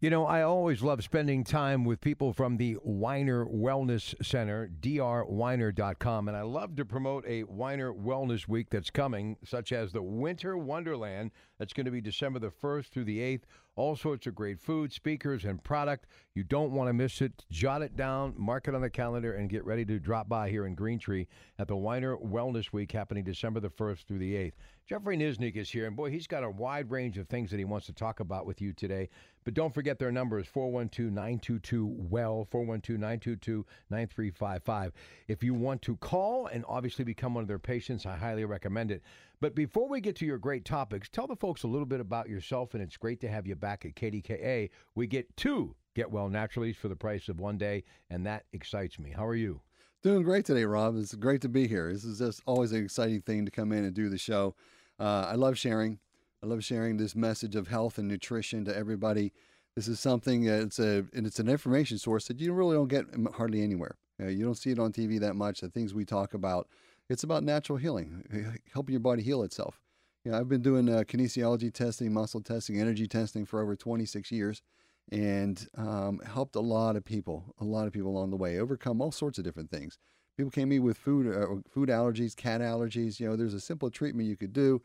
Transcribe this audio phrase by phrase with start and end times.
[0.00, 6.28] You know, I always love spending time with people from the Weiner Wellness Center, drweiner.com.
[6.28, 10.56] And I love to promote a Weiner Wellness Week that's coming, such as the Winter
[10.56, 13.42] Wonderland that's going to be December the 1st through the 8th.
[13.78, 16.06] All sorts of great food, speakers, and product.
[16.34, 17.44] You don't want to miss it.
[17.48, 20.66] Jot it down, mark it on the calendar, and get ready to drop by here
[20.66, 21.28] in Green Tree
[21.60, 24.54] at the Weiner Wellness Week happening December the 1st through the 8th.
[24.88, 27.64] Jeffrey Niznik is here, and boy, he's got a wide range of things that he
[27.64, 29.08] wants to talk about with you today.
[29.44, 34.92] But don't forget their number is 412 922 WELL, 412 922 9355.
[35.28, 38.90] If you want to call and obviously become one of their patients, I highly recommend
[38.90, 39.02] it.
[39.40, 42.28] But before we get to your great topics, tell the folks a little bit about
[42.28, 44.70] yourself, and it's great to have you back at KDKA.
[44.96, 48.98] We get two Get Well Naturally for the price of one day, and that excites
[48.98, 49.12] me.
[49.16, 49.60] How are you?
[50.02, 50.96] Doing great today, Rob.
[50.96, 51.92] It's great to be here.
[51.92, 54.54] This is just always an exciting thing to come in and do the show.
[54.98, 55.98] Uh, I love sharing.
[56.42, 59.32] I love sharing this message of health and nutrition to everybody.
[59.74, 63.06] This is something it's a and it's an information source that you really don't get
[63.34, 63.96] hardly anywhere.
[64.20, 65.60] You don't see it on TV that much.
[65.60, 66.68] The things we talk about
[67.08, 69.80] it's about natural healing, helping your body heal itself.
[70.24, 74.30] You know, I've been doing uh, kinesiology testing, muscle testing, energy testing for over 26
[74.30, 74.62] years,
[75.10, 79.00] and um, helped a lot of people, a lot of people along the way overcome
[79.00, 79.96] all sorts of different things.
[80.36, 83.18] People came in with food, uh, food allergies, cat allergies.
[83.18, 84.82] You know, there's a simple treatment you could do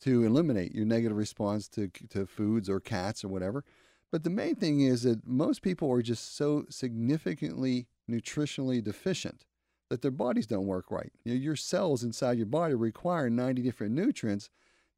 [0.00, 3.64] to eliminate your negative response to to foods or cats or whatever.
[4.10, 9.44] But the main thing is that most people are just so significantly nutritionally deficient
[9.88, 11.12] that their bodies don't work right.
[11.24, 14.50] You know, your cells inside your body require 90 different nutrients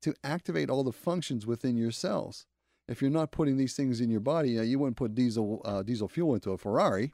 [0.03, 2.47] to activate all the functions within your cells.
[2.89, 5.61] If you're not putting these things in your body, you, know, you wouldn't put diesel
[5.65, 7.13] uh, diesel fuel into a Ferrari.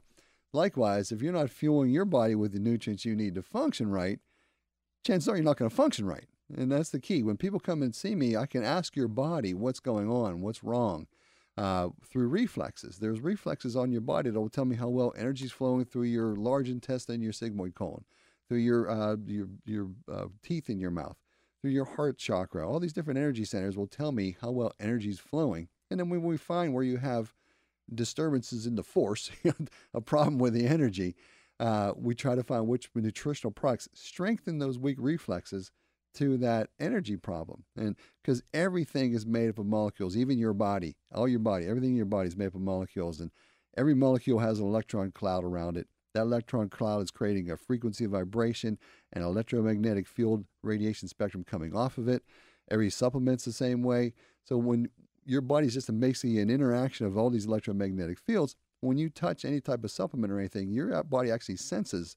[0.53, 4.19] Likewise, if you're not fueling your body with the nutrients you need to function right,
[5.05, 6.25] chances are you're not going to function right.
[6.55, 7.23] And that's the key.
[7.23, 10.63] When people come and see me, I can ask your body what's going on, what's
[10.63, 11.07] wrong
[11.57, 12.97] uh, through reflexes.
[12.97, 16.03] There's reflexes on your body that will tell me how well energy is flowing through
[16.03, 18.03] your large intestine, your sigmoid colon,
[18.47, 21.17] through your uh, your your uh, teeth in your mouth,
[21.61, 22.67] through your heart chakra.
[22.67, 25.69] All these different energy centers will tell me how well energy is flowing.
[25.89, 27.33] And then when we find where you have
[27.93, 29.31] disturbances in the force,
[29.93, 31.15] a problem with the energy,
[31.59, 35.71] uh, we try to find which nutritional products strengthen those weak reflexes
[36.15, 37.63] to that energy problem.
[37.75, 41.91] And because everything is made up of molecules, even your body, all your body, everything
[41.91, 43.19] in your body is made up of molecules.
[43.19, 43.31] And
[43.77, 45.87] every molecule has an electron cloud around it.
[46.13, 48.77] That electron cloud is creating a frequency vibration
[49.11, 52.23] and electromagnetic field radiation spectrum coming off of it.
[52.71, 54.13] Every supplement's the same way.
[54.43, 54.89] So when
[55.25, 59.59] your body's just basically an interaction of all these electromagnetic fields, when you touch any
[59.59, 62.15] type of supplement or anything, your body actually senses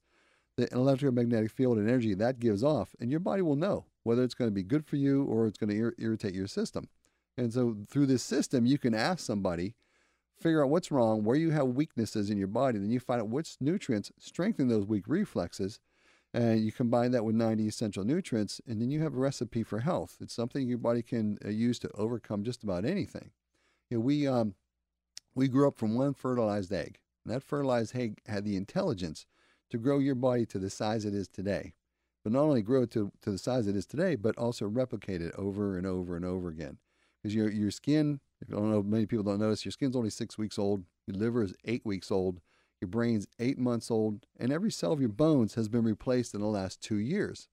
[0.57, 4.33] the electromagnetic field and energy that gives off, and your body will know whether it's
[4.33, 6.87] going to be good for you or it's going to ir- irritate your system.
[7.37, 9.75] And so through this system, you can ask somebody,
[10.37, 13.29] figure out what's wrong, where you have weaknesses in your body, then you find out
[13.29, 15.79] which nutrients strengthen those weak reflexes,
[16.33, 19.79] and you combine that with 90 essential nutrients, and then you have a recipe for
[19.79, 20.17] health.
[20.21, 23.31] It's something your body can uh, use to overcome just about anything.
[23.89, 24.53] You know, we um,
[25.33, 29.25] we grew up from one fertilized egg, and that fertilized egg had the intelligence
[29.69, 31.73] to grow your body to the size it is today.
[32.23, 35.33] But not only grow to, to the size it is today, but also replicate it
[35.37, 36.77] over and over and over again.
[37.21, 40.09] Because your, your skin, if you don't know, many people don't notice, your skin's only
[40.09, 42.39] six weeks old, your liver is eight weeks old,
[42.81, 46.41] your brain's eight months old, and every cell of your bones has been replaced in
[46.41, 47.47] the last two years.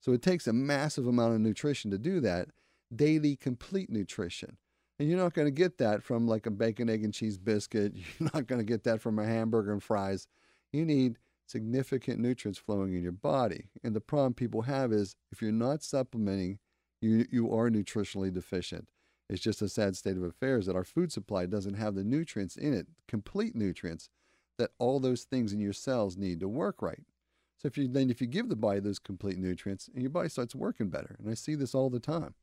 [0.00, 2.48] So it takes a massive amount of nutrition to do that,
[2.94, 4.56] daily complete nutrition.
[4.98, 7.94] And you're not going to get that from like a bacon, egg, and cheese biscuit.
[8.18, 10.26] You're not going to get that from a hamburger and fries.
[10.72, 11.16] You need
[11.50, 13.64] significant nutrients flowing in your body.
[13.82, 16.58] And the problem people have is if you're not supplementing,
[17.00, 18.88] you, you are nutritionally deficient.
[19.28, 22.56] It's just a sad state of affairs that our food supply doesn't have the nutrients
[22.56, 24.08] in it, complete nutrients,
[24.58, 27.02] that all those things in your cells need to work right.
[27.58, 30.28] So if you then if you give the body those complete nutrients, and your body
[30.28, 31.16] starts working better.
[31.18, 32.34] And I see this all the time.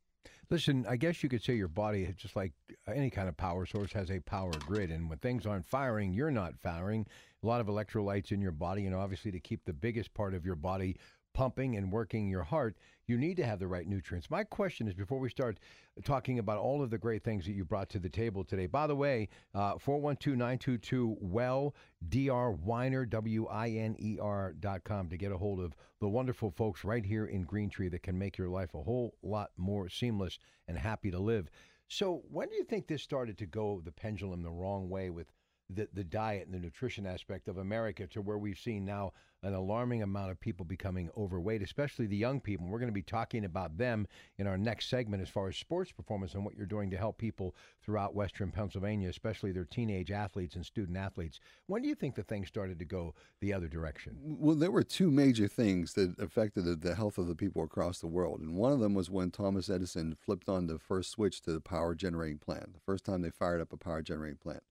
[0.50, 2.52] Listen, I guess you could say your body, just like
[2.88, 4.90] uh, any kind of power source, has a power grid.
[4.90, 7.06] And when things aren't firing, you're not firing.
[7.42, 10.46] A lot of electrolytes in your body, and obviously to keep the biggest part of
[10.46, 10.96] your body
[11.34, 12.76] pumping and working your heart,
[13.06, 14.30] you need to have the right nutrients.
[14.30, 15.58] My question is before we start
[16.04, 18.86] talking about all of the great things that you brought to the table today, by
[18.86, 21.74] the way, uh, 412 922 WELL,
[22.08, 26.08] DR Winer, W I N E R dot com to get a hold of the
[26.08, 29.50] wonderful folks right here in Green Tree that can make your life a whole lot
[29.56, 31.50] more seamless and happy to live.
[31.88, 35.32] So, when do you think this started to go the pendulum the wrong way with
[35.70, 39.12] the, the diet and the nutrition aspect of America to where we've seen now
[39.42, 42.66] an alarming amount of people becoming overweight, especially the young people.
[42.66, 44.06] We're going to be talking about them
[44.38, 47.18] in our next segment as far as sports performance and what you're doing to help
[47.18, 47.54] people
[47.84, 51.38] throughout Western Pennsylvania, especially their teenage athletes and student athletes.
[51.66, 54.16] When do you think the thing started to go the other direction?
[54.20, 58.08] Well, there were two major things that affected the health of the people across the
[58.08, 58.40] world.
[58.40, 61.60] And one of them was when Thomas Edison flipped on the first switch to the
[61.60, 64.62] power generating plant, the first time they fired up a power generating plant.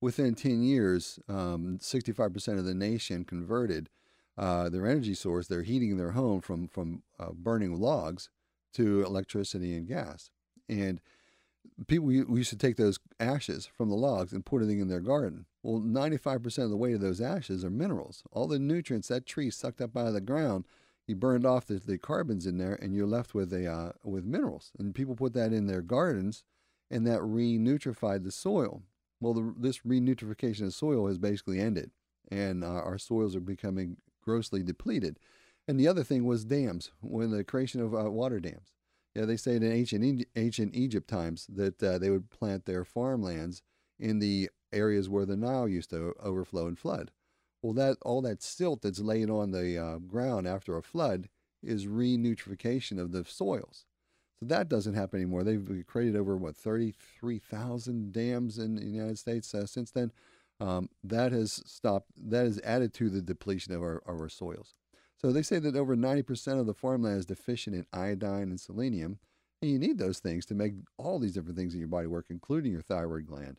[0.00, 3.88] Within 10 years, um, 65% of the nation converted
[4.36, 8.28] uh, their energy source, they're heating their home from from uh, burning logs
[8.74, 10.30] to electricity and gas.
[10.68, 11.00] And
[11.86, 15.00] people we used to take those ashes from the logs and put it in their
[15.00, 15.46] garden.
[15.62, 18.22] Well, 95% of the weight of those ashes are minerals.
[18.30, 20.66] All the nutrients that tree sucked up out of the ground,
[21.06, 24.24] you burned off the, the carbons in there, and you're left with a uh, with
[24.24, 24.72] minerals.
[24.78, 26.44] And people put that in their gardens,
[26.90, 28.82] and that re-nutrified the soil.
[29.20, 31.90] Well, the, this re-nutrification of soil has basically ended,
[32.30, 35.18] and uh, our soils are becoming grossly depleted.
[35.68, 38.72] And the other thing was dams, when the creation of uh, water dams.
[39.14, 43.62] Yeah, they say in ancient ancient Egypt times that uh, they would plant their farmlands
[43.98, 47.12] in the areas where the Nile used to overflow and flood.
[47.62, 51.30] Well, that all that silt that's laid on the uh, ground after a flood
[51.62, 53.86] is re-nutrification of the soils.
[54.40, 55.44] So that doesn't happen anymore.
[55.44, 60.12] They've created over what 33,000 dams in the United States uh, since then
[60.60, 64.74] um, that has stopped, that has added to the depletion of our, our soils.
[65.18, 69.18] So they say that over 90% of the farmland is deficient in iodine and selenium.
[69.62, 72.26] And you need those things to make all these different things in your body work,
[72.28, 73.56] including your thyroid gland.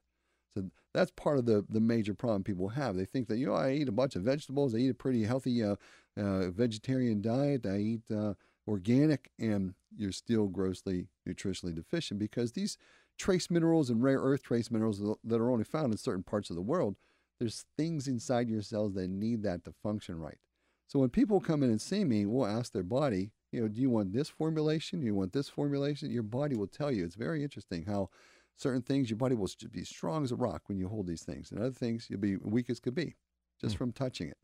[0.53, 2.95] So that's part of the, the major problem people have.
[2.95, 5.24] They think that, you know, I eat a bunch of vegetables, I eat a pretty
[5.24, 5.75] healthy uh,
[6.15, 8.33] uh, vegetarian diet, I eat uh,
[8.68, 12.78] organic, and you're still grossly nutritionally deficient because these
[13.18, 16.56] trace minerals and rare earth trace minerals that are only found in certain parts of
[16.56, 16.96] the world,
[17.40, 20.38] there's things inside your cells that need that to function right.
[20.88, 23.82] So when people come in and see me, we'll ask their body, you know, do
[23.82, 25.00] you want this formulation?
[25.00, 26.12] Do you want this formulation?
[26.12, 27.04] Your body will tell you.
[27.04, 28.10] It's very interesting how
[28.56, 31.52] certain things your body will be strong as a rock when you hold these things,
[31.52, 33.16] and other things you'll be weak as could be
[33.60, 33.78] just mm.
[33.78, 34.38] from touching it.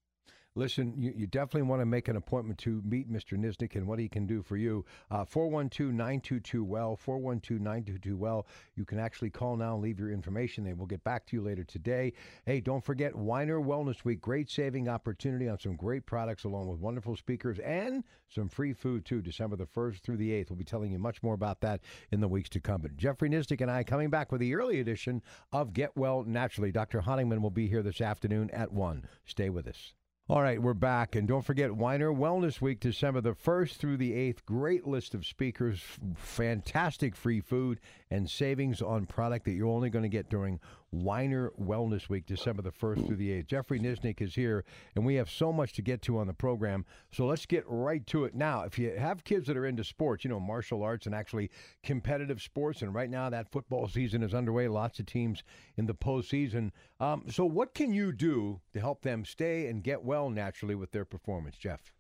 [0.56, 3.36] Listen, you, you, definitely want to make an appointment to meet Mr.
[3.36, 4.86] Niznik and what he can do for you.
[5.10, 8.46] Uh, 412 922 Well, 412 922 Well.
[8.76, 10.64] You can actually call now and leave your information.
[10.64, 12.14] They will get back to you later today.
[12.46, 14.22] Hey, don't forget Weiner Wellness Week.
[14.22, 19.06] Great saving opportunity on some great products along with wonderful speakers and some free food
[19.06, 20.52] too, December the 1st through the 8th.
[20.52, 22.82] We'll be telling you much more about that in the weeks to come.
[22.82, 26.72] But Jeffrey Niznik and I coming back with the early edition of Get Well Naturally.
[26.72, 27.02] Dr.
[27.02, 29.08] Honigman will be here this afternoon at 1.
[29.26, 29.96] Stay with us.
[30.30, 31.18] All right, we're back.
[31.18, 34.46] And don't forget Weiner Wellness Week, December the 1st through the 8th.
[34.46, 35.82] Great list of speakers,
[36.16, 40.62] fantastic free food, and savings on product that you're only going to get during
[40.94, 43.48] Weiner Wellness Week, December the 1st through the 8th.
[43.48, 44.64] Jeffrey Niznik is here,
[44.96, 46.86] and we have so much to get to on the program.
[47.12, 48.62] So let's get right to it now.
[48.62, 51.50] If you have kids that are into sports, you know, martial arts and actually
[51.84, 55.44] competitive sports, and right now that football season is underway, lots of teams
[55.78, 56.72] in the postseason.
[57.00, 60.92] Um, so, what can you do to help them stay and get well naturally with
[60.92, 61.92] their performance, Jeff?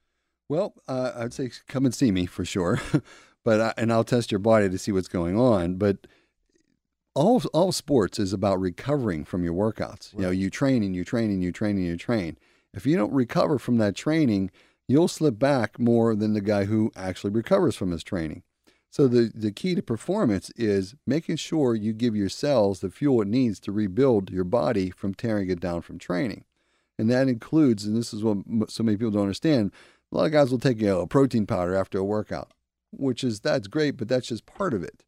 [0.50, 2.79] Well, uh, I'd say come and see me for sure,
[3.43, 5.75] but I, and I'll test your body to see what's going on.
[5.75, 6.05] But
[7.15, 10.13] all all sports is about recovering from your workouts.
[10.13, 10.15] Right.
[10.15, 12.38] You know, you train and you train and you train and you train.
[12.74, 14.51] If you don't recover from that training,
[14.88, 18.43] you'll slip back more than the guy who actually recovers from his training.
[18.89, 23.22] So the, the key to performance is making sure you give your cells the fuel
[23.22, 26.46] it needs to rebuild your body from tearing it down from training.
[27.00, 28.38] And that includes, and this is what
[28.70, 29.72] so many people don't understand,
[30.12, 32.51] a lot of guys will take you know, a protein powder after a workout,
[32.91, 35.03] which is that's great, but that's just part of it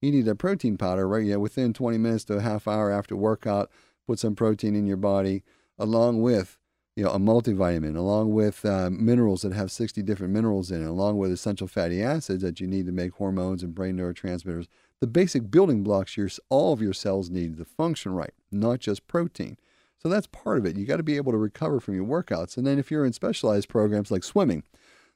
[0.00, 1.24] you need a protein powder, right?
[1.24, 3.70] Yeah, within 20 minutes to a half hour after workout,
[4.06, 5.42] put some protein in your body,
[5.78, 6.58] along with
[6.96, 10.88] you know a multivitamin, along with uh, minerals that have 60 different minerals in it,
[10.88, 14.66] along with essential fatty acids that you need to make hormones and brain neurotransmitters.
[15.00, 19.06] The basic building blocks your all of your cells need to function right, not just
[19.06, 19.58] protein.
[20.00, 20.76] So that's part of it.
[20.76, 23.12] You got to be able to recover from your workouts, and then if you're in
[23.12, 24.62] specialized programs like swimming,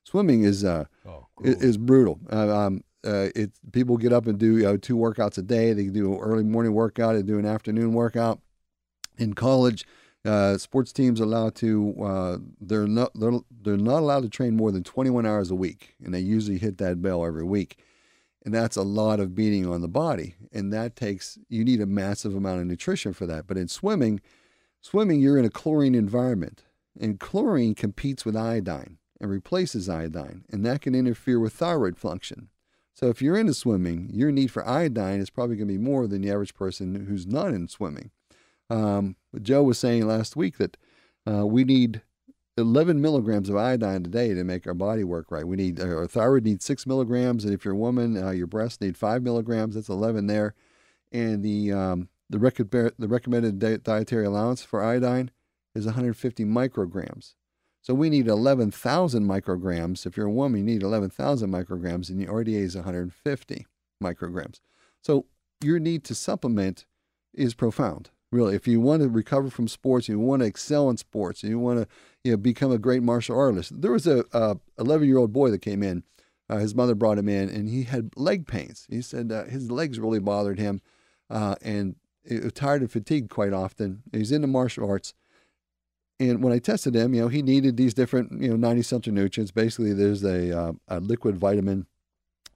[0.04, 1.46] swimming is uh, oh, cool.
[1.46, 2.20] is, is, brutal.
[2.30, 5.72] Uh, um, uh, it people get up and do you know, two workouts a day.
[5.72, 8.40] They do an early morning workout, and do an afternoon workout.
[9.18, 9.86] In college,
[10.24, 14.70] Uh, sports teams allowed to uh, they're not they're, they're not allowed to train more
[14.70, 17.76] than 21 hours a week, and they usually hit that bell every week,
[18.44, 21.86] and that's a lot of beating on the body, and that takes you need a
[21.86, 23.48] massive amount of nutrition for that.
[23.48, 24.20] But in swimming,
[24.80, 26.62] swimming you're in a chlorine environment,
[27.00, 32.48] and chlorine competes with iodine and replaces iodine, and that can interfere with thyroid function.
[32.94, 36.06] So if you're into swimming, your need for iodine is probably going to be more
[36.06, 38.10] than the average person who's not in swimming.
[38.68, 40.76] Um, Joe was saying last week that
[41.26, 42.02] uh, we need
[42.58, 45.46] 11 milligrams of iodine a day to make our body work right.
[45.46, 48.80] We need our thyroid needs six milligrams, and if you're a woman, uh, your breasts
[48.80, 49.74] need five milligrams.
[49.74, 50.54] That's 11 there,
[51.10, 55.30] and the um, the, rec- the recommended dietary allowance for iodine
[55.74, 57.34] is 150 micrograms.
[57.82, 60.06] So we need 11,000 micrograms.
[60.06, 63.66] If you're a woman, you need 11,000 micrograms, and the RDA is 150
[64.02, 64.60] micrograms.
[65.02, 65.26] So
[65.62, 66.86] your need to supplement
[67.34, 68.56] is profound really.
[68.56, 71.82] If you want to recover from sports, you want to excel in sports, you want
[71.82, 71.88] to
[72.24, 73.80] you know, become a great martial artist.
[73.80, 76.02] There was a 11 year old boy that came in.
[76.48, 78.86] Uh, his mother brought him in, and he had leg pains.
[78.90, 80.80] He said uh, his legs really bothered him,
[81.30, 81.94] uh, and
[82.54, 84.02] tired and fatigued quite often.
[84.12, 85.14] He's into martial arts.
[86.28, 89.12] And when I tested him, you know, he needed these different, you know, 90 essential
[89.12, 89.50] nutrients.
[89.50, 91.86] Basically, there's a, uh, a liquid vitamin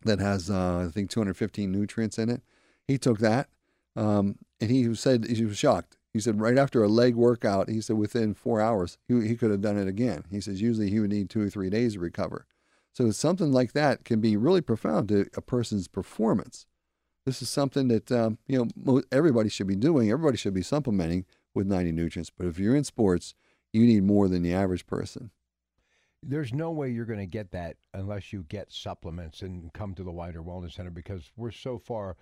[0.04, 2.42] that has, uh, I think, 215 nutrients in it.
[2.87, 3.49] He took that.
[3.96, 5.96] Um, and he said he was shocked.
[6.12, 9.50] He said right after a leg workout, he said within four hours he, he could
[9.50, 10.25] have done it again.
[10.30, 12.46] He says usually he would need two or three days to recover.
[12.92, 16.66] So something like that can be really profound to a person's performance.
[17.26, 20.11] This is something that um, you know everybody should be doing.
[20.11, 22.30] Everybody should be supplementing with 90 nutrients.
[22.30, 23.35] But if you're in sports,
[23.73, 25.30] you need more than the average person.
[26.23, 30.02] There's no way you're going to get that unless you get supplements and come to
[30.02, 32.16] the Weiner Wellness Center because we're so far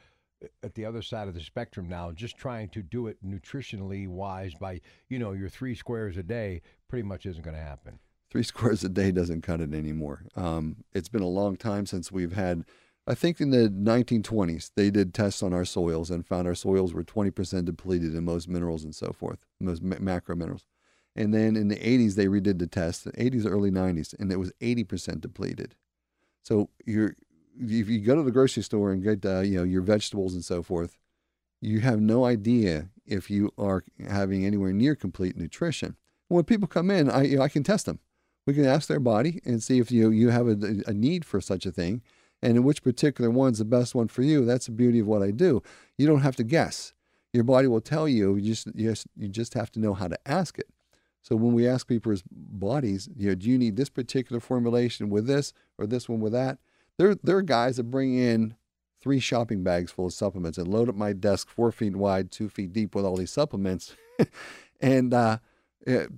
[0.62, 4.52] at the other side of the spectrum now, just trying to do it nutritionally wise
[4.54, 7.98] by, you know, your three squares a day pretty much isn't going to happen.
[8.30, 10.24] Three squares a day doesn't cut it anymore.
[10.36, 12.64] Um, it's been a long time since we've had,
[13.06, 16.92] I think in the 1920s, they did tests on our soils and found our soils
[16.92, 20.64] were 20% depleted in most minerals and so forth, most ma- macro minerals.
[21.16, 24.36] And then in the 80s, they redid the test, the 80s, early 90s, and it
[24.36, 25.76] was 80% depleted.
[26.42, 27.14] So you're
[27.60, 30.44] if you go to the grocery store and get uh, you know your vegetables and
[30.44, 30.96] so forth,
[31.60, 35.96] you have no idea if you are having anywhere near complete nutrition.
[36.28, 38.00] When people come in, I you know, I can test them.
[38.46, 41.40] We can ask their body and see if you you have a, a need for
[41.40, 42.02] such a thing,
[42.42, 44.44] and which particular one's the best one for you.
[44.44, 45.62] That's the beauty of what I do.
[45.96, 46.92] You don't have to guess.
[47.32, 48.36] Your body will tell you.
[48.36, 50.68] You just you just, you just have to know how to ask it.
[51.24, 55.26] So when we ask people's bodies, you know, do you need this particular formulation with
[55.26, 56.58] this or this one with that?
[56.98, 58.56] There, there are guys that bring in
[59.00, 62.50] three shopping bags full of supplements and load up my desk four feet wide, two
[62.50, 63.96] feet deep with all these supplements,
[64.82, 65.38] and uh,
[65.86, 66.10] it,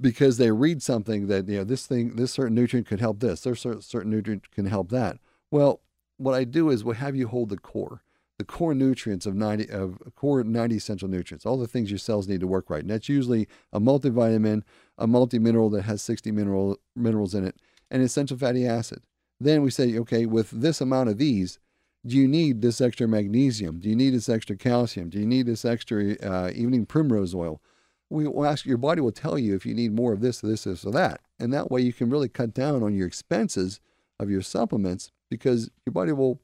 [0.00, 3.42] because they read something that you know this thing, this certain nutrient could help this,
[3.42, 5.18] this certain nutrient can help that.
[5.52, 5.80] Well,
[6.16, 8.02] what I do is we have you hold the core,
[8.38, 12.28] the core nutrients of 90 of core 90 essential nutrients, all the things your cells
[12.28, 12.82] need to work right.
[12.82, 14.62] And that's usually a multivitamin,
[14.96, 17.56] a multi-mineral that has 60 mineral minerals in it,
[17.90, 19.02] and essential fatty acid.
[19.40, 21.58] Then we say, okay, with this amount of these,
[22.06, 23.80] do you need this extra magnesium?
[23.80, 25.10] Do you need this extra calcium?
[25.10, 27.60] Do you need this extra uh, evening primrose oil?
[28.08, 30.64] We will ask your body will tell you if you need more of this, this,
[30.64, 33.80] this, or that, and that way you can really cut down on your expenses
[34.18, 36.40] of your supplements because your body will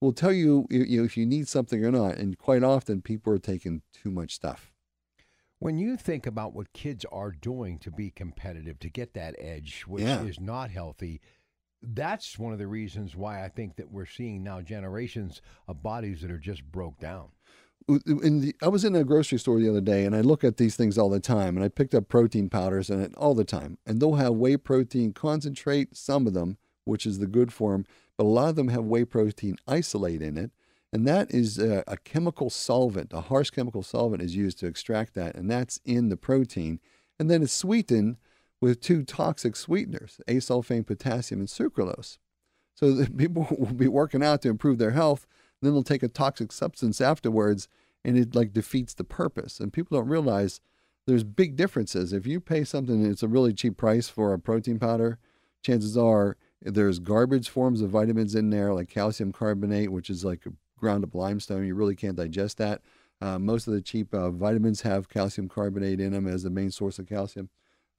[0.00, 2.16] will tell you, you know, if you need something or not.
[2.16, 4.72] And quite often, people are taking too much stuff.
[5.58, 9.84] When you think about what kids are doing to be competitive, to get that edge,
[9.86, 10.22] which yeah.
[10.22, 11.22] is not healthy,
[11.82, 16.20] that's one of the reasons why I think that we're seeing now generations of bodies
[16.20, 17.28] that are just broke down.
[17.88, 20.74] The, I was in a grocery store the other day and I look at these
[20.74, 24.00] things all the time and I picked up protein powders and all the time and
[24.00, 27.84] they'll have whey protein concentrate some of them which is the good form
[28.16, 30.50] but a lot of them have whey protein isolate in it
[30.92, 35.14] and that is a, a chemical solvent a harsh chemical solvent is used to extract
[35.14, 36.80] that and that's in the protein
[37.18, 38.16] and then it's sweetened
[38.60, 42.18] with two toxic sweeteners, acesulfame potassium and sucralose.
[42.74, 45.26] So people will be working out to improve their health,
[45.62, 47.68] then they'll take a toxic substance afterwards
[48.04, 49.58] and it like defeats the purpose.
[49.58, 50.60] And people don't realize
[51.06, 52.12] there's big differences.
[52.12, 55.18] If you pay something it's a really cheap price for a protein powder,
[55.62, 60.44] chances are there's garbage forms of vitamins in there like calcium carbonate, which is like
[60.78, 61.66] ground up limestone.
[61.66, 62.82] You really can't digest that.
[63.20, 66.70] Uh, most of the cheap uh, vitamins have calcium carbonate in them as the main
[66.70, 67.48] source of calcium.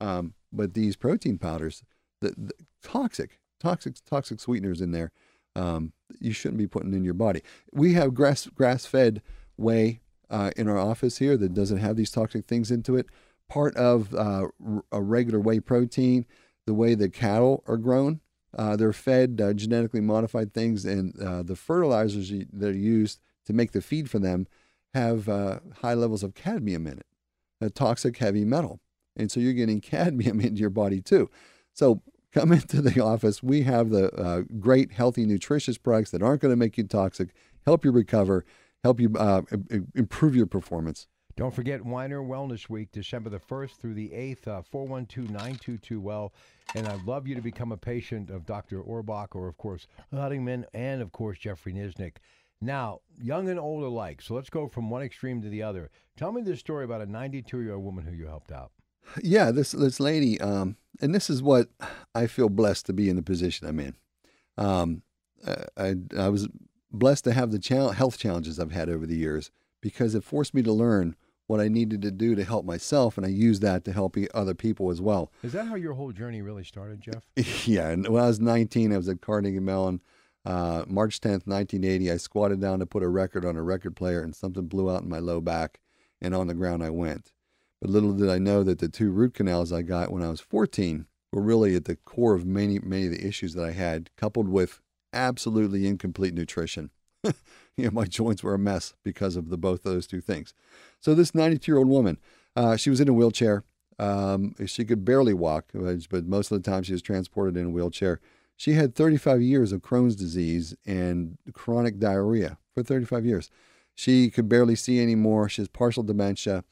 [0.00, 1.82] Um, but these protein powders,
[2.20, 5.10] the, the toxic, toxic, toxic sweeteners in there,
[5.56, 7.42] um, you shouldn't be putting in your body.
[7.72, 9.22] We have grass grass fed
[9.56, 10.00] whey
[10.30, 13.06] uh, in our office here that doesn't have these toxic things into it.
[13.48, 14.48] part of uh,
[14.92, 16.26] a regular whey protein,
[16.66, 18.20] the way the cattle are grown.
[18.56, 23.52] Uh, they're fed uh, genetically modified things, and uh, the fertilizers that are used to
[23.52, 24.46] make the feed for them
[24.94, 27.06] have uh, high levels of cadmium in it,
[27.60, 28.80] a toxic heavy metal.
[29.16, 31.30] And so you're getting cadmium into your body too.
[31.72, 32.02] So
[32.32, 33.42] come into the office.
[33.42, 37.30] We have the uh, great, healthy, nutritious products that aren't going to make you toxic,
[37.66, 38.44] help you recover,
[38.82, 39.42] help you uh,
[39.94, 41.06] improve your performance.
[41.38, 46.32] Don't forget Weiner Wellness Week, December the 1st through the 8th, uh, 412 922 Well.
[46.74, 48.82] And I'd love you to become a patient of Dr.
[48.82, 52.16] Orbach or, of course, Honigman and, of course, Jeffrey Niznik.
[52.60, 54.20] Now, young and old alike.
[54.20, 55.90] So let's go from one extreme to the other.
[56.16, 58.72] Tell me this story about a 92 year old woman who you helped out.
[59.22, 61.68] Yeah, this this lady, um, and this is what
[62.16, 63.94] I feel blessed to be in the position I'm in.
[64.56, 65.02] Um,
[65.76, 66.48] I, I was
[66.90, 70.62] blessed to have the health challenges I've had over the years because it forced me
[70.62, 71.14] to learn
[71.48, 74.54] what I needed to do to help myself, and I used that to help other
[74.54, 75.32] people as well.
[75.42, 77.22] Is that how your whole journey really started, Jeff?
[77.66, 77.94] yeah.
[77.94, 80.00] When I was 19, I was at Carnegie Mellon.
[80.44, 84.22] Uh, March 10th, 1980, I squatted down to put a record on a record player,
[84.22, 85.80] and something blew out in my low back,
[86.20, 87.32] and on the ground I went.
[87.80, 90.40] But little did I know that the two root canals I got when I was
[90.40, 94.10] 14 were really at the core of many, many of the issues that I had,
[94.16, 94.80] coupled with
[95.12, 96.90] absolutely incomplete nutrition.
[97.76, 100.54] you know, my joints were a mess because of the both of those two things.
[101.00, 102.18] So this 92 year old woman,
[102.56, 103.64] uh, she was in a wheelchair.
[103.98, 107.70] Um, she could barely walk, but most of the time she was transported in a
[107.70, 108.20] wheelchair.
[108.56, 113.50] She had 35 years of Crohn's disease and chronic diarrhea for 35 years.
[113.94, 115.48] She could barely see anymore.
[115.48, 116.64] She has partial dementia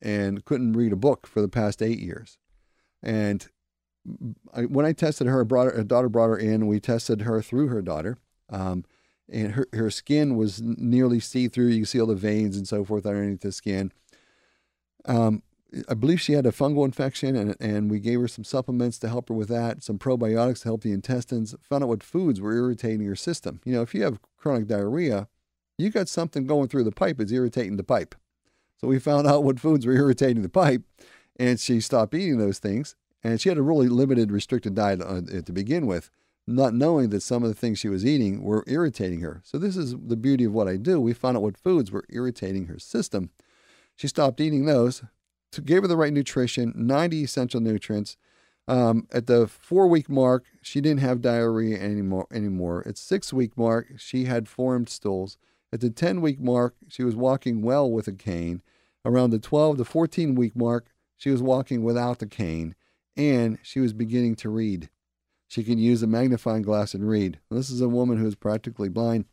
[0.00, 2.38] and couldn't read a book for the past eight years.
[3.02, 3.46] And
[4.54, 6.66] I, when I tested her, brought her, daughter brought her in.
[6.66, 8.84] We tested her through her daughter, um,
[9.32, 11.68] and her her skin was nearly see through.
[11.68, 13.92] You see all the veins and so forth underneath the skin.
[15.04, 15.42] Um,
[15.88, 19.08] I believe she had a fungal infection, and and we gave her some supplements to
[19.08, 21.54] help her with that, some probiotics to help the intestines.
[21.68, 23.60] Found out what foods were irritating your system.
[23.64, 25.28] You know, if you have chronic diarrhea,
[25.78, 27.20] you got something going through the pipe.
[27.20, 28.14] It's irritating the pipe.
[28.80, 30.82] So we found out what foods were irritating the pipe,
[31.38, 32.96] and she stopped eating those things.
[33.22, 36.10] And she had a really limited, restricted diet uh, to begin with,
[36.54, 39.40] not knowing that some of the things she was eating were irritating her.
[39.44, 41.00] So this is the beauty of what I do.
[41.00, 43.30] We found out what foods were irritating her system.
[43.96, 45.02] She stopped eating those,
[45.64, 48.16] gave her the right nutrition, 90 essential nutrients.
[48.68, 52.26] Um, at the four week mark, she didn't have diarrhea anymore.
[52.32, 52.84] Anymore.
[52.86, 55.38] At six week mark, she had formed stools.
[55.72, 58.62] At the 10 week mark, she was walking well with a cane.
[59.04, 60.86] Around the 12 to 14 week mark,
[61.16, 62.74] she was walking without the cane
[63.16, 64.88] and she was beginning to read.
[65.50, 67.40] She could use a magnifying glass and read.
[67.50, 69.24] This is a woman who is practically blind,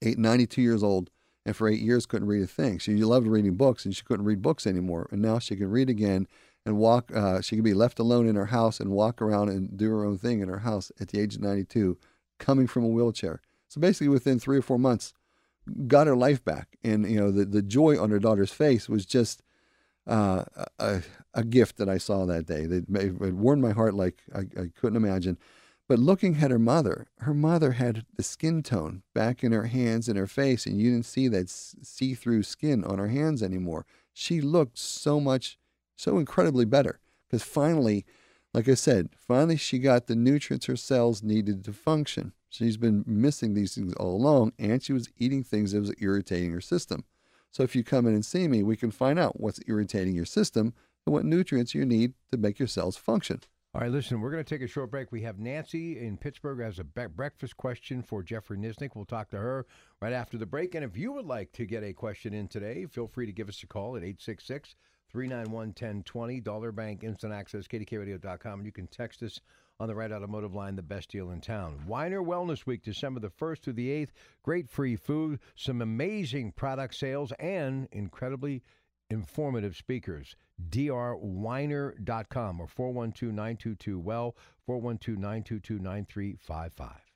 [0.00, 1.10] eight, 92 years old,
[1.44, 2.78] and for eight years couldn't read a thing.
[2.78, 5.08] She loved reading books and she couldn't read books anymore.
[5.10, 6.28] And now she can read again
[6.64, 7.10] and walk.
[7.12, 10.04] Uh, she can be left alone in her house and walk around and do her
[10.04, 11.98] own thing in her house at the age of 92,
[12.38, 13.40] coming from a wheelchair.
[13.66, 15.14] So basically, within three or four months,
[15.88, 16.78] got her life back.
[16.84, 19.42] And, you know, the, the joy on her daughter's face was just
[20.06, 20.44] uh,
[20.78, 22.62] a, a gift that I saw that day.
[22.62, 25.38] It, it warmed my heart like I, I couldn't imagine.
[25.86, 30.08] But looking at her mother, her mother had the skin tone back in her hands
[30.08, 33.84] and her face, and you didn't see that see through skin on her hands anymore.
[34.12, 35.58] She looked so much,
[35.96, 38.06] so incredibly better because finally,
[38.54, 42.32] like I said, finally she got the nutrients her cells needed to function.
[42.48, 46.52] She's been missing these things all along, and she was eating things that was irritating
[46.52, 47.04] her system.
[47.54, 50.24] So if you come in and see me, we can find out what's irritating your
[50.24, 50.74] system
[51.06, 53.42] and what nutrients you need to make your cells function.
[53.72, 55.12] All right, listen, we're going to take a short break.
[55.12, 58.96] We have Nancy in Pittsburgh has a be- breakfast question for Jeffrey Niznik.
[58.96, 59.66] We'll talk to her
[60.02, 60.74] right after the break.
[60.74, 63.48] And if you would like to get a question in today, feel free to give
[63.48, 64.74] us a call at 866
[65.10, 68.60] 391 1020, Dollar Bank Instant Access, kdkaradio.com.
[68.60, 69.40] And you can text us
[69.80, 71.84] on the right automotive line, the best deal in town.
[71.86, 74.10] Weiner Wellness Week, December the 1st through the 8th.
[74.42, 78.62] Great free food, some amazing product sales, and incredibly
[79.10, 80.36] informative speakers.
[80.70, 87.13] drweiner.com or 412 922 well, 412 922 9355.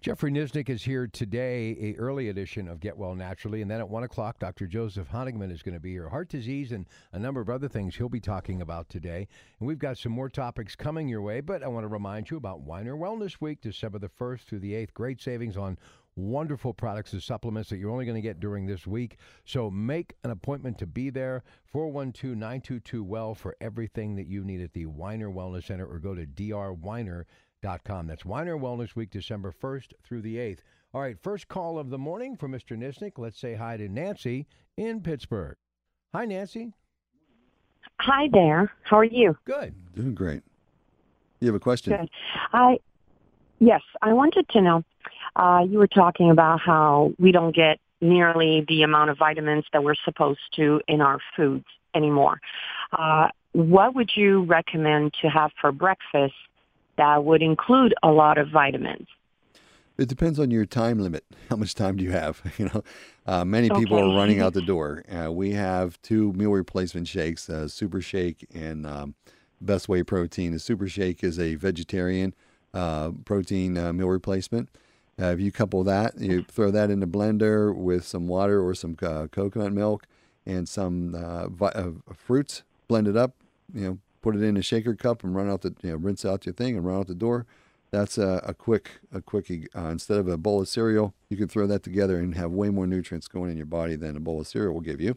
[0.00, 3.88] Jeffrey Niznik is here today, a early edition of Get Well Naturally, and then at
[3.88, 4.68] one o'clock, Dr.
[4.68, 6.08] Joseph Honigman is going to be here.
[6.08, 9.26] Heart disease and a number of other things he'll be talking about today,
[9.58, 11.40] and we've got some more topics coming your way.
[11.40, 14.72] But I want to remind you about Weiner Wellness Week, December the first through the
[14.72, 14.94] eighth.
[14.94, 15.76] Great savings on
[16.14, 19.16] wonderful products and supplements that you're only going to get during this week.
[19.46, 21.42] So make an appointment to be there.
[21.64, 26.14] 412 922 Well for everything that you need at the Weiner Wellness Center or go
[26.14, 27.24] to drweiner.com.
[27.60, 30.58] That's Weiner Wellness Week, December 1st through the 8th.
[30.94, 32.76] All right, first call of the morning for Mr.
[32.76, 33.18] Niznik.
[33.18, 35.56] Let's say hi to Nancy in Pittsburgh.
[36.14, 36.72] Hi, Nancy.
[38.00, 38.72] Hi there.
[38.84, 39.36] How are you?
[39.44, 39.74] Good.
[39.94, 40.42] Doing great.
[41.40, 41.96] You have a question?
[41.96, 42.08] Good.
[42.52, 42.78] I
[43.58, 44.84] yes, I wanted to know.
[45.36, 49.82] Uh, you were talking about how we don't get nearly the amount of vitamins that
[49.82, 52.40] we're supposed to in our foods anymore.
[52.92, 56.34] Uh, what would you recommend to have for breakfast
[56.98, 59.06] that would include a lot of vitamins?
[59.96, 61.24] It depends on your time limit.
[61.50, 62.40] How much time do you have?
[62.58, 62.82] You know,
[63.26, 64.04] uh, many people Okay.
[64.04, 65.02] are running out the door.
[65.10, 69.14] Uh, we have two meal replacement shakes, uh, Super Shake and um,
[69.60, 70.52] Best Way Protein.
[70.52, 72.34] The Super Shake is a vegetarian
[72.74, 74.68] uh, protein uh, meal replacement.
[75.20, 78.72] Uh, if you couple that, you throw that in a blender with some water or
[78.74, 80.06] some uh, coconut milk
[80.46, 83.34] and some uh, vi- uh, fruits, blend it up.
[83.74, 86.24] You know, put it in a shaker cup and run out the you know rinse
[86.24, 87.46] out your thing and run out the door.
[87.90, 89.66] That's a, a quick a quickie.
[89.74, 92.68] Uh, instead of a bowl of cereal, you can throw that together and have way
[92.68, 95.16] more nutrients going in your body than a bowl of cereal will give you.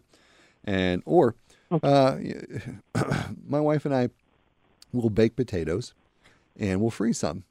[0.63, 1.35] And or
[1.83, 2.17] uh,
[3.47, 4.09] my wife and I
[4.93, 5.93] will bake potatoes
[6.57, 7.43] and we'll freeze some.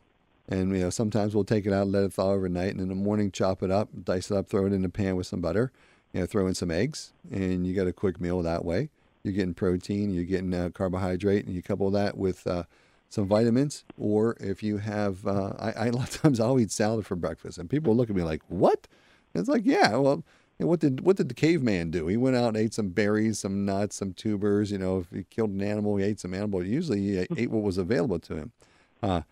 [0.49, 2.95] And you know, sometimes we'll take it out, let it thaw overnight, and in the
[2.95, 5.71] morning chop it up, dice it up, throw it in a pan with some butter.
[6.13, 8.91] You know, throw in some eggs, and you get a quick meal that way.
[9.23, 12.65] You're getting protein, you're getting uh, carbohydrate, and you couple that with uh,
[13.11, 13.85] some vitamins.
[13.99, 17.17] Or if you have, uh, I, I a lot of times I'll eat salad for
[17.17, 18.87] breakfast, and people look at me like, "What?"
[19.35, 20.25] And it's like, yeah, well,
[20.59, 22.07] what did what did the caveman do?
[22.07, 24.71] He went out and ate some berries, some nuts, some tubers.
[24.71, 26.65] You know, if he killed an animal, he ate some animal.
[26.65, 28.53] Usually, he ate what was available to him.
[29.03, 29.23] Uh,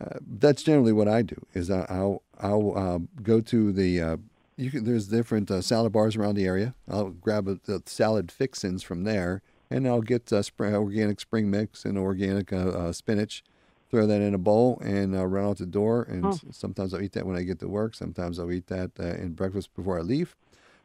[0.00, 1.36] uh, that's generally what I do.
[1.54, 4.16] Is I- I'll I'll uh, go to the uh,
[4.60, 6.74] you can there's different uh, salad bars around the area.
[6.88, 11.50] I'll grab a, the salad fixins from there, and I'll get uh, spring, organic spring
[11.50, 13.42] mix and organic uh, uh, spinach.
[13.90, 16.04] Throw that in a bowl and uh, run out the door.
[16.08, 17.96] And s- sometimes I'll eat that when I get to work.
[17.96, 20.36] Sometimes I'll eat that uh, in breakfast before I leave.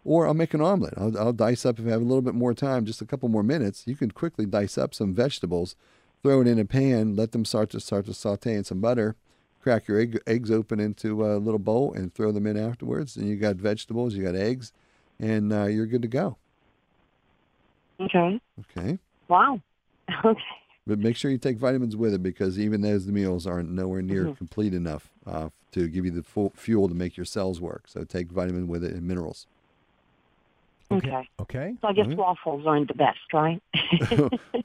[0.03, 0.95] Or I'll make an omelet.
[0.97, 3.29] I'll, I'll dice up if I have a little bit more time, just a couple
[3.29, 3.83] more minutes.
[3.85, 5.75] You can quickly dice up some vegetables,
[6.23, 9.15] throw it in a pan, let them start to start to saute in some butter.
[9.65, 13.17] Crack your egg, eggs open into a little bowl and throw them in afterwards.
[13.17, 14.71] And you got vegetables, you got eggs,
[15.19, 16.37] and uh, you're good to go.
[17.99, 18.39] Okay.
[18.59, 19.59] Okay, Wow.
[20.23, 20.39] Okay.
[20.85, 24.03] but make sure you take vitamins with it because even those the meals aren't nowhere
[24.03, 27.85] near complete enough uh, to give you the full fuel to make your cells work.
[27.87, 29.47] So take vitamin with it and minerals.
[30.91, 31.27] Okay.
[31.41, 31.73] Okay.
[31.81, 32.17] So I guess Mhm.
[32.17, 33.59] waffles aren't the best, right?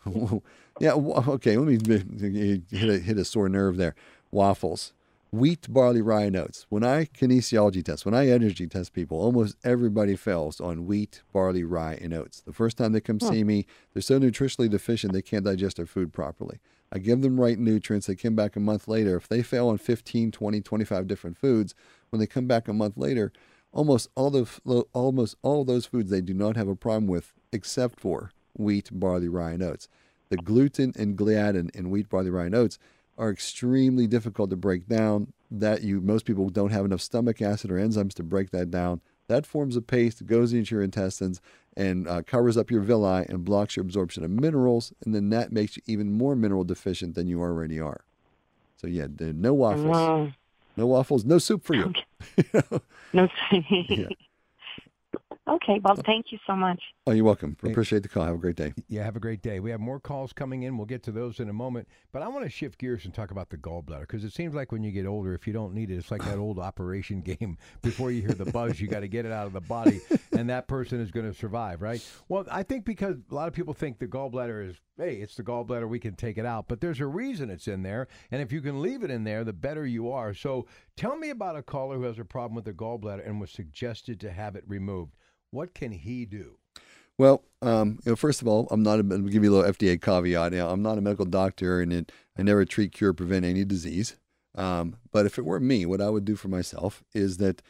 [0.80, 0.92] yeah.
[0.92, 1.56] Okay.
[1.56, 3.94] Let me hit a, hit a sore nerve there.
[4.30, 4.92] Waffles,
[5.32, 6.66] wheat, barley, rye, and oats.
[6.68, 11.64] When I kinesiology test, when I energy test people, almost everybody fails on wheat, barley,
[11.64, 12.40] rye, and oats.
[12.40, 15.86] The first time they come see me, they're so nutritionally deficient they can't digest their
[15.86, 16.58] food properly.
[16.92, 18.06] I give them right nutrients.
[18.06, 19.16] They come back a month later.
[19.16, 21.74] If they fail on 15, 20, 25 different foods,
[22.10, 23.32] when they come back a month later,
[23.72, 28.00] almost all the almost all those foods they do not have a problem with, except
[28.00, 29.88] for wheat, barley, rye, and oats.
[30.28, 32.78] The gluten and gliadin in wheat, barley, rye, and oats
[33.20, 35.32] are extremely difficult to break down.
[35.52, 39.00] That you most people don't have enough stomach acid or enzymes to break that down.
[39.28, 41.40] That forms a paste, that goes into your intestines,
[41.76, 45.52] and uh, covers up your villi and blocks your absorption of minerals, and then that
[45.52, 48.04] makes you even more mineral deficient than you already are.
[48.76, 50.32] So yeah, no waffles, Wow.
[50.76, 51.92] no waffles, no soup for you.
[53.12, 53.28] No.
[53.70, 54.06] Yeah.
[55.48, 55.80] Okay.
[55.82, 56.80] Well, thank you so much.
[57.10, 57.56] Oh, you're welcome.
[57.64, 58.24] Appreciate the call.
[58.24, 58.72] Have a great day.
[58.86, 59.58] Yeah, have a great day.
[59.58, 60.76] We have more calls coming in.
[60.76, 61.88] We'll get to those in a moment.
[62.12, 64.70] But I want to shift gears and talk about the gallbladder because it seems like
[64.70, 67.58] when you get older, if you don't need it, it's like that old operation game.
[67.82, 70.48] Before you hear the buzz, you got to get it out of the body, and
[70.50, 72.00] that person is going to survive, right?
[72.28, 75.42] Well, I think because a lot of people think the gallbladder is, hey, it's the
[75.42, 76.68] gallbladder, we can take it out.
[76.68, 78.06] But there's a reason it's in there.
[78.30, 80.32] And if you can leave it in there, the better you are.
[80.32, 83.50] So tell me about a caller who has a problem with the gallbladder and was
[83.50, 85.16] suggested to have it removed.
[85.50, 86.58] What can he do?
[87.20, 88.98] Well, um, you know, first of all, I'm not.
[88.98, 90.52] A, I'll give you a little FDA caveat.
[90.52, 93.62] You know, I'm not a medical doctor, and it, I never treat, cure, prevent any
[93.62, 94.16] disease.
[94.54, 97.60] Um, but if it were me, what I would do for myself is that,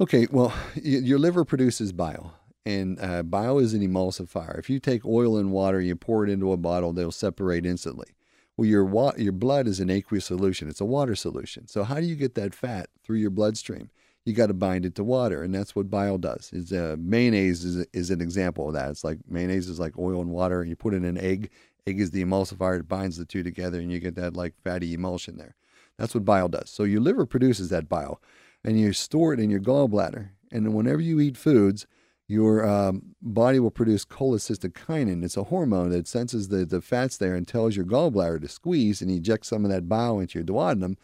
[0.00, 4.56] okay, well, y- your liver produces bile, and uh, bile is an emulsifier.
[4.60, 8.14] If you take oil and water, you pour it into a bottle, they'll separate instantly.
[8.56, 10.68] Well, your wa- your blood is an aqueous solution.
[10.68, 11.66] It's a water solution.
[11.66, 13.90] So how do you get that fat through your bloodstream?
[14.28, 16.50] You got to bind it to water, and that's what bile does.
[16.52, 18.90] Is uh, mayonnaise is, is an example of that.
[18.90, 21.50] It's like mayonnaise is like oil and water, and you put in an egg.
[21.86, 24.92] Egg is the emulsifier; it binds the two together, and you get that like fatty
[24.92, 25.54] emulsion there.
[25.96, 26.68] That's what bile does.
[26.68, 28.20] So your liver produces that bile,
[28.62, 30.28] and you store it in your gallbladder.
[30.52, 31.86] And whenever you eat foods,
[32.26, 35.24] your um, body will produce cholecystokinin.
[35.24, 39.00] It's a hormone that senses the, the fats there and tells your gallbladder to squeeze
[39.00, 40.96] and eject some of that bile into your duodenum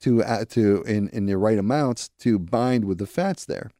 [0.00, 3.70] to uh, to in in the right amounts to bind with the fats there.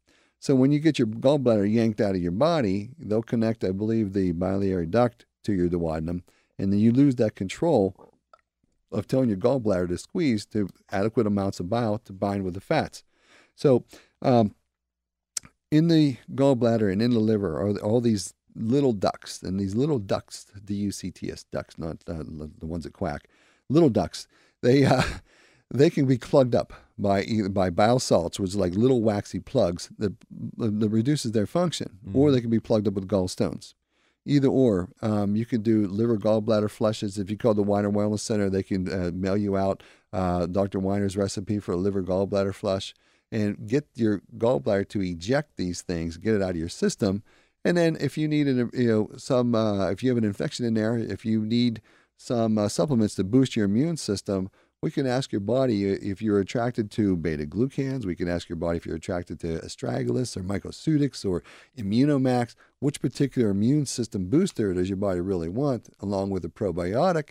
[0.40, 4.12] So when you get your gallbladder yanked out of your body, they'll connect, I believe,
[4.12, 6.22] the biliary duct to your duodenum,
[6.58, 7.96] and then you lose that control
[8.92, 12.60] of telling your gallbladder to squeeze to adequate amounts of bile to bind with the
[12.60, 13.02] fats.
[13.54, 13.84] So
[14.22, 14.54] um,
[15.70, 19.98] in the gallbladder and in the liver are all these little ducts, and these little
[19.98, 23.28] ducts, D-U-C-T-S, ducts, not uh, the ones that quack,
[23.68, 24.26] little ducts,
[24.62, 25.02] they uh,
[25.70, 29.38] they can be plugged up by either by bile salts, which is like little waxy
[29.38, 30.14] plugs that,
[30.56, 32.16] that reduces their function, mm-hmm.
[32.16, 33.74] or they can be plugged up with gallstones.
[34.24, 37.18] Either or, um, you can do liver gallbladder flushes.
[37.18, 40.80] If you call the Weiner Wellness Center, they can uh, mail you out uh, Dr.
[40.80, 42.94] Weiner's recipe for a liver gallbladder flush
[43.30, 47.22] and get your gallbladder to eject these things, get it out of your system.
[47.64, 50.64] And then if you need an, you know, some, uh, if you have an infection
[50.64, 51.80] in there, if you need
[52.16, 54.50] some uh, supplements to boost your immune system,
[54.80, 58.04] we can ask your body if you're attracted to beta glucans.
[58.04, 61.42] We can ask your body if you're attracted to astragalus or mycoceutics or
[61.76, 62.54] immunomax.
[62.78, 67.30] Which particular immune system booster does your body really want, along with a probiotic?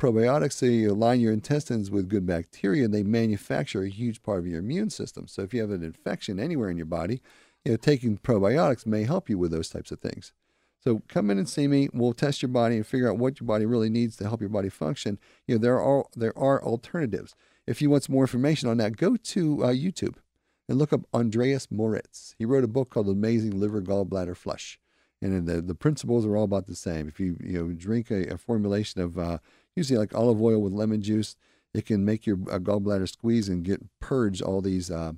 [0.00, 4.46] Probiotics, they align your intestines with good bacteria and they manufacture a huge part of
[4.46, 5.26] your immune system.
[5.26, 7.20] So if you have an infection anywhere in your body,
[7.64, 10.32] you know, taking probiotics may help you with those types of things.
[10.80, 11.88] So come in and see me.
[11.92, 14.50] We'll test your body and figure out what your body really needs to help your
[14.50, 15.18] body function.
[15.46, 17.34] You know, there are there are alternatives.
[17.66, 20.14] If you want some more information on that, go to uh, YouTube
[20.68, 22.34] and look up Andreas Moritz.
[22.38, 24.78] He wrote a book called Amazing Liver Gallbladder Flush,
[25.20, 27.08] and the the principles are all about the same.
[27.08, 29.38] If you you know drink a, a formulation of uh,
[29.74, 31.36] usually like olive oil with lemon juice,
[31.74, 35.12] it can make your uh, gallbladder squeeze and get purge all these uh,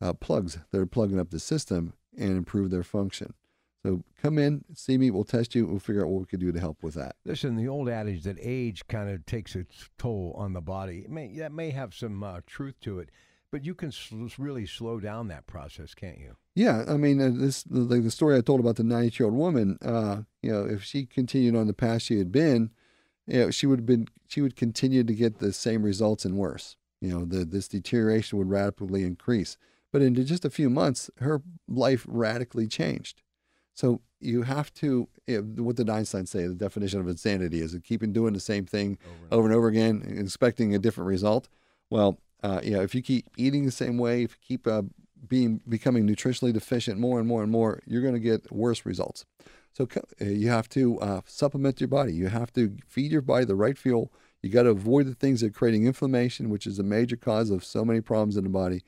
[0.00, 3.34] uh, plugs that are plugging up the system and improve their function.
[3.86, 5.12] So come in, see me.
[5.12, 5.64] We'll test you.
[5.64, 7.14] We'll figure out what we can do to help with that.
[7.24, 11.10] Listen, the old adage that age kind of takes its toll on the body, it
[11.10, 13.10] may, that may have some uh, truth to it,
[13.52, 16.34] but you can sl- really slow down that process, can't you?
[16.56, 19.38] Yeah, I mean, uh, this like the story I told about the 90 year old
[19.38, 19.78] woman.
[19.80, 22.72] Uh, you know, if she continued on the path she had been,
[23.28, 26.36] you know, she would have been she would continue to get the same results and
[26.36, 26.76] worse.
[27.00, 29.56] You know, the this deterioration would rapidly increase.
[29.92, 33.22] But in just a few months, her life radically changed.
[33.76, 36.46] So you have to, you know, what did Einstein say?
[36.46, 38.98] The definition of insanity is keeping doing the same thing
[39.30, 41.48] over and over, again, expecting a different result.
[41.90, 44.82] Well, uh, you know, if you keep eating the same way, if you keep uh,
[45.28, 49.26] being becoming nutritionally deficient more and more and more, you're going to get worse results.
[49.74, 52.14] So uh, you have to uh, supplement your body.
[52.14, 54.10] You have to feed your body the right fuel.
[54.42, 57.50] You got to avoid the things that are creating inflammation, which is a major cause
[57.50, 58.82] of so many problems in the body.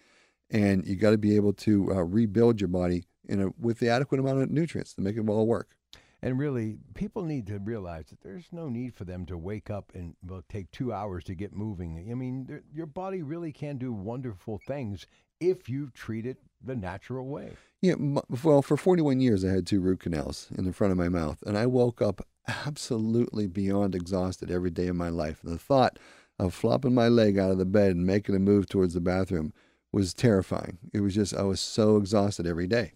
[0.51, 3.89] And you got to be able to uh, rebuild your body in a, with the
[3.89, 5.77] adequate amount of nutrients to make it all work.
[6.21, 9.93] And really, people need to realize that there's no need for them to wake up
[9.95, 12.09] and well, take two hours to get moving.
[12.11, 15.07] I mean, your body really can do wonderful things
[15.41, 17.53] if you treat it the natural way.
[17.81, 17.95] Yeah,
[18.43, 21.41] well, for 41 years, I had two root canals in the front of my mouth,
[21.47, 22.27] and I woke up
[22.67, 25.39] absolutely beyond exhausted every day of my life.
[25.45, 26.01] The thought
[26.39, 29.53] of flopping my leg out of the bed and making a move towards the bathroom
[29.93, 30.79] was terrifying.
[30.93, 32.93] It was just, I was so exhausted every day.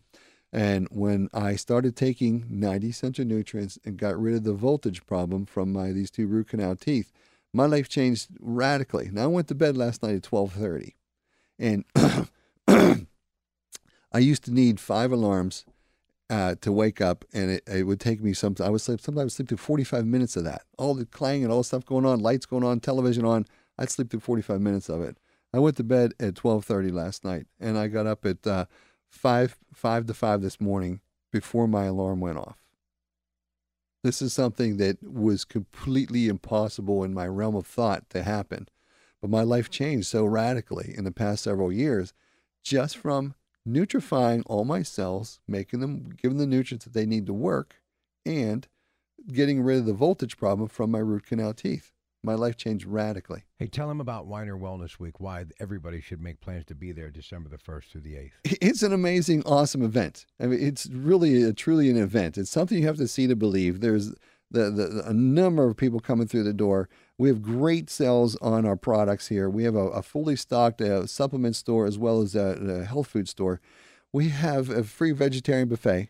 [0.53, 5.47] And when I started taking 90 essential nutrients and got rid of the voltage problem
[5.47, 7.11] from my these two root canal teeth,
[7.55, 9.09] my life changed radically.
[9.11, 10.95] Now I went to bed last night at 12:30,
[11.59, 11.85] and
[14.13, 15.65] I used to need five alarms
[16.31, 18.55] uh, to wake up, and it, it would take me some.
[18.61, 20.63] I would sleep sometimes sleep through 45 minutes of that.
[20.79, 23.47] All the clang and all the stuff going on, lights going on, television on.
[23.79, 25.17] I'd sleep through 45 minutes of it.
[25.53, 28.67] I went to bed at 12:30 last night, and I got up at uh,
[29.09, 32.59] five five to five this morning before my alarm went off.
[34.03, 38.69] This is something that was completely impossible in my realm of thought to happen.
[39.21, 42.13] But my life changed so radically in the past several years
[42.65, 43.35] just from
[43.69, 47.77] nutrifying all my cells, making them, giving the nutrients that they need to work,
[48.27, 48.67] and
[49.33, 53.43] getting rid of the voltage problem from my root canal teeth my life changed radically.
[53.59, 57.11] Hey, tell them about Weiner Wellness Week, why everybody should make plans to be there
[57.11, 58.31] December the 1st through the 8th.
[58.45, 60.27] It's an amazing, awesome event.
[60.41, 62.39] I mean, it's really a, truly an event.
[62.39, 63.81] It's something you have to see to believe.
[63.81, 64.15] There's
[64.51, 66.89] the, the, a number of people coming through the door.
[67.19, 69.49] We have great sales on our products here.
[69.51, 73.09] We have a, a fully stocked uh, supplement store as well as a, a health
[73.09, 73.61] food store.
[74.13, 76.09] We have a free vegetarian buffet.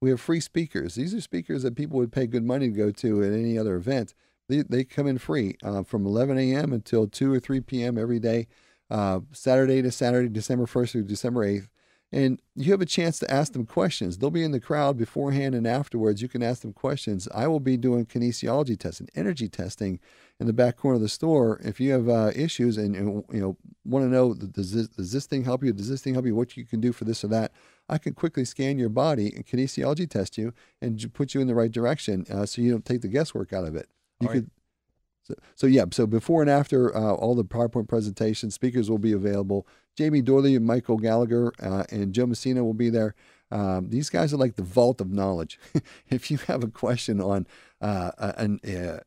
[0.00, 0.94] We have free speakers.
[0.94, 3.76] These are speakers that people would pay good money to go to at any other
[3.76, 4.14] event.
[4.50, 6.72] They, they come in free uh, from 11 a.m.
[6.72, 7.96] until 2 or 3 p.m.
[7.96, 8.48] every day,
[8.90, 11.68] uh, Saturday to Saturday, December 1st through December 8th.
[12.10, 14.18] and you have a chance to ask them questions.
[14.18, 16.20] They'll be in the crowd beforehand and afterwards.
[16.20, 17.28] You can ask them questions.
[17.32, 20.00] I will be doing kinesiology testing, energy testing
[20.40, 21.60] in the back corner of the store.
[21.62, 25.26] If you have uh, issues and you know want to know does this, does this
[25.26, 25.72] thing help you?
[25.72, 26.34] Does this thing help you?
[26.34, 27.52] What you can do for this or that?
[27.88, 31.54] I can quickly scan your body and kinesiology test you and put you in the
[31.54, 33.88] right direction, uh, so you don't take the guesswork out of it.
[34.20, 34.50] You All could.
[35.22, 39.12] So, so yeah, so before and after uh, all the PowerPoint presentations, speakers will be
[39.12, 39.66] available.
[39.96, 43.14] Jamie Dorley and Michael Gallagher uh, and Joe Messina will be there.
[43.50, 45.58] Um, these guys are like the vault of knowledge.
[46.08, 47.46] if you have a question on
[47.80, 49.00] uh, a, a,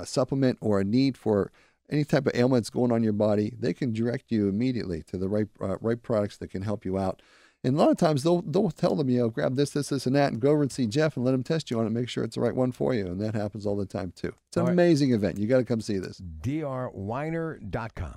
[0.00, 1.52] a, supplement or a need for
[1.90, 5.18] any type of ailments going on in your body, they can direct you immediately to
[5.18, 7.20] the right uh, right products that can help you out.
[7.62, 10.06] And a lot of times they'll they'll tell them, you know, grab this, this, this,
[10.06, 11.90] and that, and go over and see Jeff and let him test you on it,
[11.90, 13.06] make sure it's the right one for you.
[13.06, 14.34] And that happens all the time too.
[14.48, 14.72] It's an All right.
[14.72, 15.38] amazing event.
[15.38, 16.20] You got to come see this.
[16.40, 18.16] drweiner.com.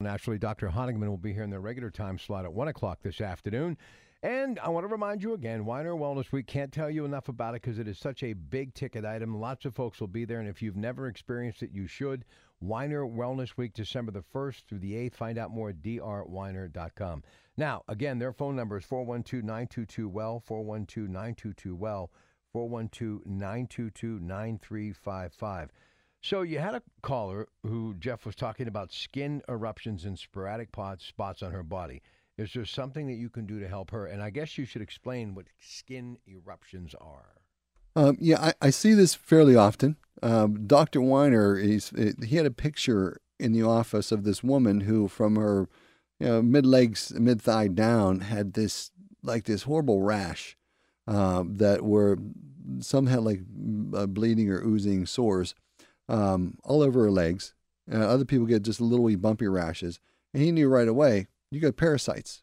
[0.00, 0.68] Naturally, Dr.
[0.68, 3.76] Honigman will be here in the regular time slot at 1 o'clock this afternoon.
[4.22, 7.54] And I want to remind you again, Weiner Wellness Week, can't tell you enough about
[7.54, 9.38] it because it is such a big ticket item.
[9.38, 12.24] Lots of folks will be there, and if you've never experienced it, you should.
[12.60, 15.14] Weiner Wellness Week, December the 1st through the 8th.
[15.14, 17.22] Find out more at drweiner.com.
[17.56, 22.10] Now, again, their phone number is 412 922 Well, 412 922 Well,
[22.52, 25.70] 412 922 9355.
[26.20, 31.00] So you had a caller who Jeff was talking about skin eruptions and sporadic pot
[31.00, 32.02] spots on her body.
[32.36, 34.06] Is there something that you can do to help her?
[34.06, 37.34] And I guess you should explain what skin eruptions are.
[37.96, 39.96] Um, yeah, I, I see this fairly often.
[40.22, 41.00] Um, Dr.
[41.00, 41.92] Weiner, he's,
[42.24, 45.68] he had a picture in the office of this woman who, from her
[46.18, 48.90] you know, mid legs, mid thigh down, had this
[49.22, 50.56] like this horrible rash
[51.06, 52.18] um, that were
[52.80, 53.40] some had like
[53.94, 55.54] uh, bleeding or oozing sores
[56.08, 57.54] um, all over her legs.
[57.90, 60.00] Uh, other people get just little bumpy rashes,
[60.34, 62.42] and he knew right away you got parasites.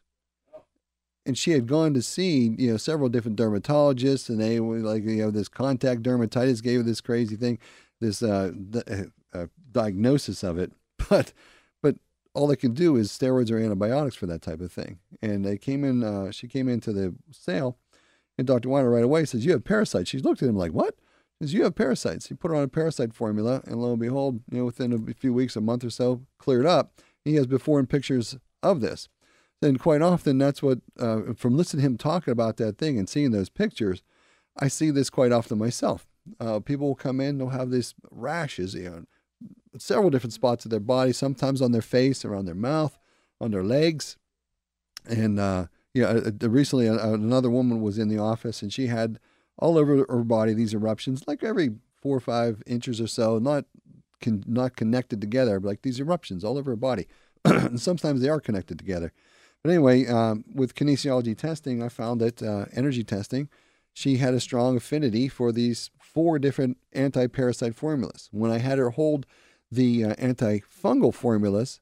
[1.26, 5.04] And she had gone to see you know several different dermatologists, and they were like
[5.04, 7.58] you know this contact dermatitis gave her this crazy thing,
[8.00, 10.72] this uh, th- uh, diagnosis of it,
[11.10, 11.32] but
[11.82, 11.96] but
[12.34, 14.98] all they can do is steroids or antibiotics for that type of thing.
[15.22, 17.78] And they came in, uh, she came into the sale,
[18.38, 18.68] and Dr.
[18.68, 20.10] Weiner right away says, You have parasites.
[20.10, 20.94] She looked at him like, What?
[21.40, 22.28] She says, You have parasites.
[22.28, 25.14] He put her on a parasite formula, and lo and behold, you know, within a
[25.14, 26.92] few weeks, a month or so, cleared up.
[27.24, 29.08] He has before and pictures of this.
[29.62, 33.08] And quite often, that's what, uh, from listening to him talking about that thing and
[33.08, 34.02] seeing those pictures,
[34.58, 36.06] I see this quite often myself.
[36.40, 39.04] Uh, people will come in, they'll have these rashes, you know,
[39.78, 42.98] several different spots of their body, sometimes on their face, around their mouth,
[43.40, 44.16] on their legs.
[45.08, 48.88] And uh, yeah, uh, uh, recently uh, another woman was in the office and she
[48.88, 49.18] had
[49.58, 53.64] all over her body these eruptions, like every four or five inches or so, not
[54.20, 57.06] con- not connected together, but like these eruptions all over her body.
[57.44, 59.12] and sometimes they are connected together.
[59.62, 63.48] But anyway, um, with kinesiology testing, I found that uh, energy testing,
[63.92, 68.28] she had a strong affinity for these four different anti-parasite formulas.
[68.30, 69.26] When I had her hold
[69.70, 71.80] the uh, antifungal formulas,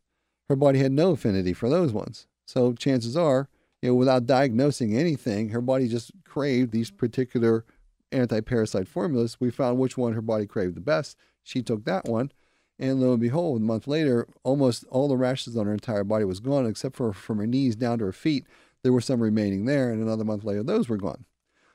[0.48, 2.26] her body had no affinity for those ones.
[2.46, 3.48] So chances are,
[3.82, 7.64] you know, without diagnosing anything, her body just craved these particular
[8.12, 9.38] anti-parasite formulas.
[9.40, 11.18] We found which one her body craved the best.
[11.42, 12.32] She took that one,
[12.78, 16.24] and lo and behold, a month later, almost all the rashes on her entire body
[16.24, 18.46] was gone, except for from her knees down to her feet.
[18.82, 21.24] There were some remaining there, and another month later, those were gone.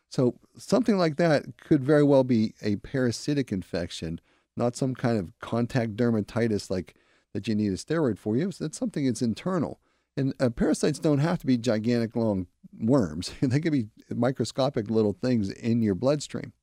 [0.10, 4.20] So something like that could very well be a parasitic infection,
[4.58, 6.96] not some kind of contact dermatitis like
[7.34, 8.36] that you need a steroid for.
[8.36, 9.80] You it's something that's internal.
[10.18, 13.32] And uh, parasites don't have to be gigantic long worms.
[13.42, 16.54] they could be microscopic little things in your bloodstream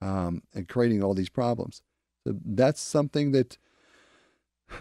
[0.00, 1.82] um, and creating all these problems.
[2.24, 3.58] So that's something that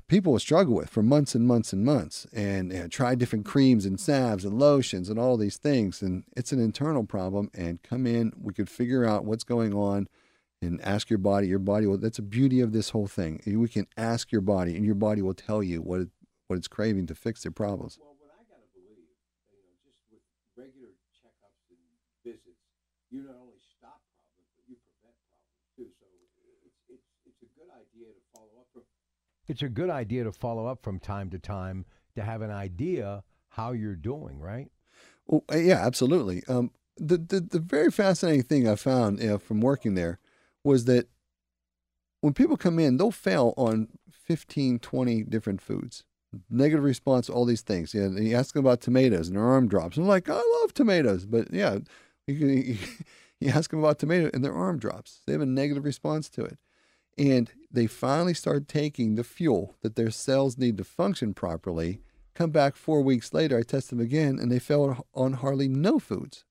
[0.07, 3.99] people will struggle with for months and months and months and, try different creams and
[3.99, 6.01] salves and lotions and all these things.
[6.01, 7.49] And it's an internal problem.
[7.53, 10.07] And come in, we could figure out what's going on
[10.61, 11.47] and ask your body.
[11.47, 13.41] Your body will, that's the beauty of this whole thing.
[13.45, 16.09] We can ask your body, and your body will tell you what, it,
[16.47, 17.97] what it's craving to fix their problems.
[17.97, 19.09] Well, what I got to believe,
[19.49, 20.21] you know, just with
[20.53, 21.81] regular checkups and
[22.21, 22.61] visits,
[23.09, 25.89] you not only stop problems, but you prevent problems too.
[25.97, 26.05] So
[26.61, 28.83] it's it's it's a good idea to follow up from.
[29.51, 31.83] It's a good idea to follow up from time to time
[32.15, 34.71] to have an idea how you're doing, right?
[35.27, 36.41] Well, uh, yeah, absolutely.
[36.47, 40.19] Um, the, the the very fascinating thing I found you know, from working there
[40.63, 41.09] was that
[42.21, 46.05] when people come in, they'll fail on 15, 20 different foods.
[46.49, 47.93] Negative response, all these things.
[47.93, 49.97] Yeah, you ask them about tomatoes and their arm drops.
[49.97, 51.79] I'm like, I love tomatoes, but yeah,
[52.25, 52.77] you, you,
[53.41, 55.19] you ask them about tomato and their arm drops.
[55.27, 56.57] They have a negative response to it,
[57.17, 62.01] and they finally start taking the fuel that their cells need to function properly
[62.33, 65.99] come back four weeks later, I test them again, and they fell on hardly no
[65.99, 66.45] foods.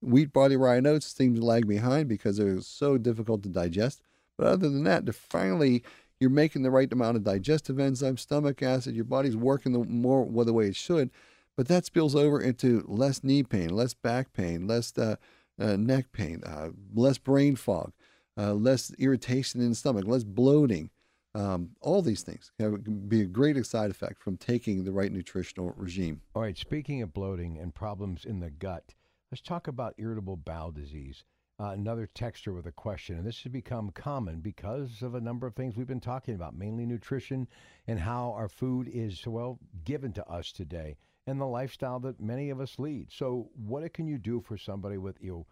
[0.00, 4.02] Wheat, barley, rye, and oats seem to lag behind because they're so difficult to digest.
[4.36, 5.82] But other than that, they're finally
[6.18, 10.24] you're making the right amount of digestive enzymes, stomach acid, your body's working the more
[10.24, 11.10] well, the way it should.
[11.56, 15.16] But that spills over into less knee pain, less back pain, less uh,
[15.58, 17.92] uh, neck pain, uh, less brain fog,
[18.38, 20.90] uh, less irritation in the stomach, less bloating.
[21.34, 22.76] Um, all these things can
[23.08, 26.22] be a great side effect from taking the right nutritional regime.
[26.34, 28.94] All right, speaking of bloating and problems in the gut,
[29.30, 31.24] let's talk about irritable bowel disease.
[31.58, 35.46] Uh, another texture with a question, and this has become common because of a number
[35.46, 37.48] of things we've been talking about, mainly nutrition
[37.86, 42.50] and how our food is, well, given to us today and the lifestyle that many
[42.50, 43.10] of us lead.
[43.10, 45.46] So, what can you do for somebody with you know,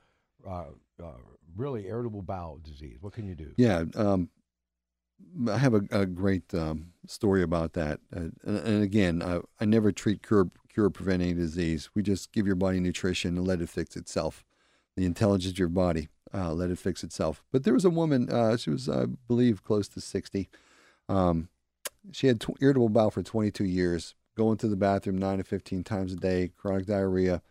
[0.48, 0.64] uh,
[1.02, 1.12] uh,
[1.56, 2.98] really irritable bowel disease?
[3.00, 3.52] What can you do?
[3.56, 4.30] Yeah, um,
[5.48, 8.00] I have a, a great um, story about that.
[8.14, 11.90] Uh, and, and, again, I, I never treat cure cure prevent any disease.
[11.94, 14.44] We just give your body nutrition and let it fix itself.
[14.96, 17.44] The intelligence of your body, uh, let it fix itself.
[17.52, 18.30] But there was a woman.
[18.30, 20.48] Uh, she was, I believe, close to sixty.
[21.08, 21.48] Um,
[22.12, 26.12] she had irritable bowel for 22 years going to the bathroom nine to 15 times
[26.12, 27.42] a day, chronic diarrhea,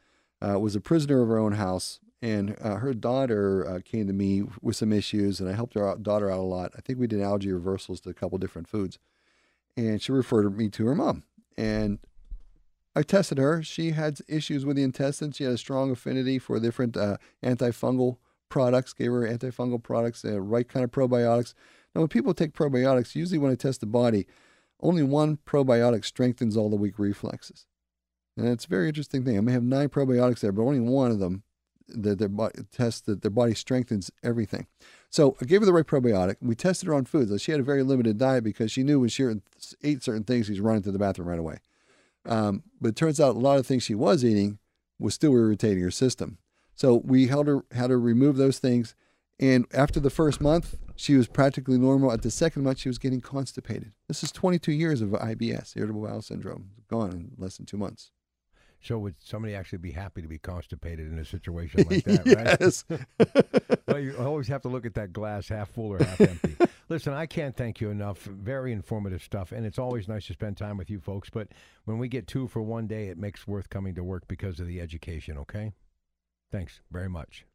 [0.41, 1.99] uh, was a prisoner of her own house.
[2.23, 5.85] And uh, her daughter uh, came to me with some issues, and I helped her
[5.85, 6.71] out, daughter out a lot.
[6.77, 8.97] I think we did allergy reversals to a couple different foods.
[9.75, 11.23] And she referred me to her mom.
[11.57, 11.99] And
[12.95, 13.61] I tested her.
[13.61, 15.35] She had issues with the intestines.
[15.35, 20.39] She had a strong affinity for different uh, antifungal products, gave her antifungal products, the
[20.39, 21.53] right kind of probiotics.
[21.93, 24.27] Now, when people take probiotics, usually when I test the body,
[24.79, 27.65] only one probiotic strengthens all the weak reflexes.
[28.37, 29.37] And it's a very interesting thing.
[29.37, 31.43] I may have nine probiotics there, but only one of them
[31.93, 34.67] that their body tests that their body strengthens everything.
[35.09, 36.37] So I gave her the right probiotic.
[36.41, 37.41] We tested her on foods.
[37.41, 39.23] She had a very limited diet because she knew when she
[39.83, 41.59] ate certain things, she's running to the bathroom right away.
[42.25, 44.59] Um, but it turns out a lot of things she was eating
[44.99, 46.37] was still irritating her system.
[46.75, 48.95] So we held her, had her remove those things.
[49.39, 52.11] And after the first month, she was practically normal.
[52.11, 53.91] At the second month, she was getting constipated.
[54.07, 58.11] This is 22 years of IBS, irritable bowel syndrome, gone in less than two months.
[58.83, 62.83] So would somebody actually be happy to be constipated in a situation like that, yes.
[62.89, 63.79] right?
[63.87, 66.57] well, you always have to look at that glass half full or half empty.
[66.89, 68.19] Listen, I can't thank you enough.
[68.23, 71.29] Very informative stuff, and it's always nice to spend time with you folks.
[71.29, 71.47] But
[71.85, 74.67] when we get two for one day, it makes worth coming to work because of
[74.67, 75.37] the education.
[75.37, 75.71] Okay,
[76.51, 77.45] thanks very much.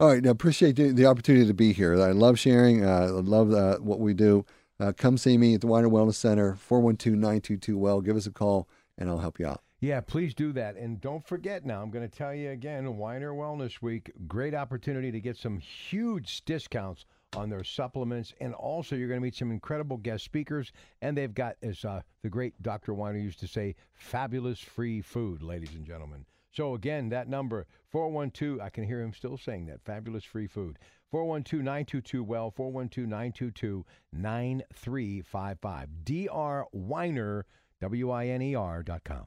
[0.00, 2.00] All right, I appreciate the, opportunity to be here.
[2.00, 2.84] I love sharing.
[2.84, 4.46] Uh, I love uh, what we do.
[4.80, 8.00] Uh, come see me at the Weiner Wellness Center, 412-922-WELL.
[8.02, 9.62] Give us a call, and I'll help you out.
[9.80, 10.74] Yeah, please do that.
[10.74, 15.12] And don't forget now, I'm going to tell you again, Weiner Wellness Week, great opportunity
[15.12, 17.04] to get some huge discounts
[17.36, 18.34] on their supplements.
[18.40, 20.72] And also, you're going to meet some incredible guest speakers.
[21.00, 22.92] And they've got, as uh, the great Dr.
[22.92, 26.26] Weiner used to say, fabulous free food, ladies and gentlemen.
[26.50, 30.80] So, again, that number, 412, I can hear him still saying that, fabulous free food.
[31.12, 35.88] 412 922 Well, 412 922 9355.
[36.04, 36.64] Dr.
[36.72, 37.46] Weiner,
[37.80, 39.26] W I N E R dot com.